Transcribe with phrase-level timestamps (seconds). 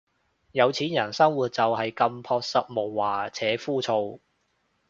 [0.51, 4.17] 有錢人生活就係咁樸實無華且枯燥